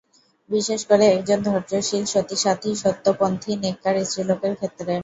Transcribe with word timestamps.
বিশেষ 0.49 0.81
করে 0.89 1.05
একজন 1.09 1.39
ধৈর্যশীল 1.45 2.03
সতী-সাধ্বী, 2.13 2.71
সত্যপন্থী 2.83 3.51
নেককার 3.63 3.95
স্ত্রী 4.01 4.21
লোকের 4.29 4.53
ক্ষেত্রে। 4.55 4.93